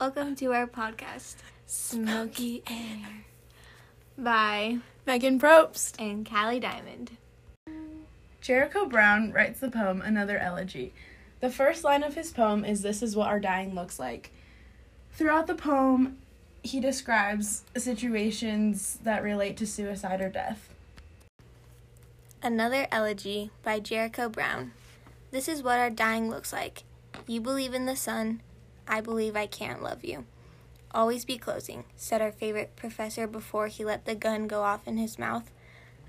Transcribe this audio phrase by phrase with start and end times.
[0.00, 1.34] Welcome to our podcast,
[1.66, 3.24] Smoky Air,
[4.16, 5.96] by Megan Probst.
[5.98, 7.16] and Callie Diamond.
[8.40, 10.92] Jericho Brown writes the poem Another Elegy.
[11.40, 14.30] The first line of his poem is This is what our dying looks like.
[15.12, 16.18] Throughout the poem,
[16.62, 20.72] he describes situations that relate to suicide or death.
[22.40, 24.70] Another Elegy by Jericho Brown.
[25.32, 26.84] This is what our dying looks like.
[27.26, 28.42] You believe in the sun.
[28.88, 30.24] I believe I can't love you.
[30.92, 34.96] Always be closing, said our favorite professor before he let the gun go off in
[34.96, 35.50] his mouth.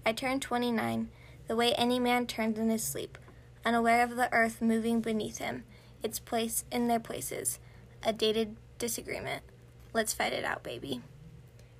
[0.06, 1.10] I turned 29,
[1.48, 3.18] the way any man turns in his sleep,
[3.66, 5.66] unaware of the earth moving beneath him,
[6.02, 7.60] its place in their places.
[8.04, 9.44] A dated disagreement.
[9.92, 11.02] Let's fight it out, baby.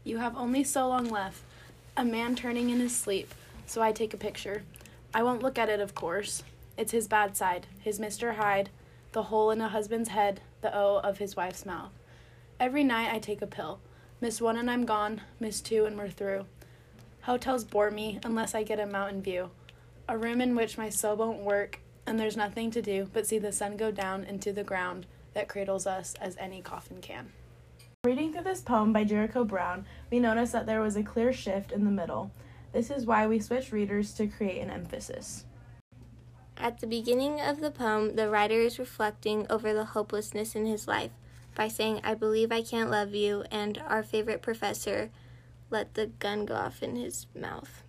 [0.04, 1.42] You have only so long left.
[1.96, 3.34] A man turning in his sleep,
[3.66, 4.64] so I take a picture.
[5.14, 6.44] I won't look at it, of course.
[6.76, 8.36] It's his bad side, his Mr.
[8.36, 8.70] Hyde,
[9.12, 11.92] the hole in a husband's head, the O of his wife's mouth.
[12.60, 13.80] Every night I take a pill.
[14.22, 16.46] Miss one and I'm gone, miss two and we're through.
[17.22, 19.52] Hotels bore me unless I get a mountain view.
[20.08, 23.40] A room in which my soul won't work, and there's nothing to do but see
[23.40, 27.32] the sun go down into the ground that cradles us as any coffin can.
[28.06, 31.72] Reading through this poem by Jericho Brown, we notice that there was a clear shift
[31.72, 32.32] in the middle.
[32.72, 35.46] This is why we switch readers to create an emphasis.
[36.62, 40.90] At the beginning of the poem, the writer is reflecting over the hopelessness in his
[40.90, 41.12] life
[41.56, 45.10] by saying, I believe I can't love you, and our favorite professor
[45.70, 47.84] let the gun go off in his mouth.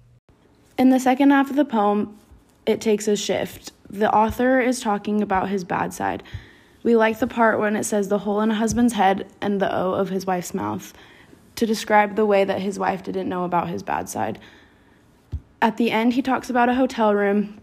[0.79, 2.17] In the second half of the poem,
[2.65, 3.73] it takes a shift.
[3.89, 6.23] The author is talking about his bad side.
[6.85, 9.75] We like the part when it says the hole in a husband's head and the
[9.75, 10.95] O of his wife's mouth
[11.57, 14.39] to describe the way that his wife didn't know about his bad side.
[15.61, 17.60] At the end, he talks about a hotel room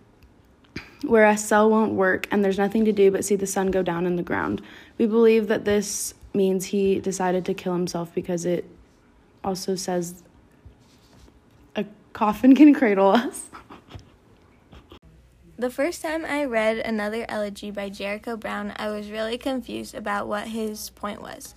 [1.03, 3.83] where a cell won't work and there's nothing to do but see the sun go
[3.83, 4.61] down in the ground.
[4.97, 8.65] We believe that this means he decided to kill himself because it
[9.43, 10.23] also says
[11.75, 13.45] a coffin can cradle us.
[15.59, 20.27] The first time I read another elegy by Jericho Brown, I was really confused about
[20.27, 21.55] what his point was.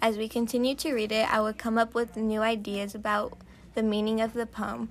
[0.00, 3.36] As we continued to read it, I would come up with new ideas about
[3.74, 4.88] the meaning of the poem.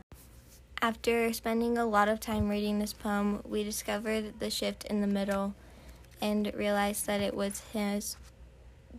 [0.84, 5.08] After spending a lot of time reading this poem, we discovered the shift in the
[5.08, 5.54] middle
[6.20, 8.18] and realized that it was his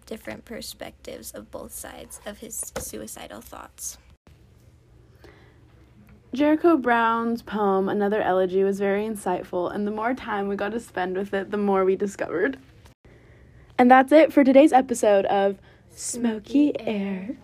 [0.06, 3.98] different perspectives of both sides of his suicidal thoughts.
[6.32, 10.80] Jericho Brown's poem, Another Elegy, was very insightful, and the more time we got to
[10.80, 12.58] spend with it, the more we discovered.
[13.76, 15.58] And that's it for today's episode of
[15.90, 17.36] Smoky Air.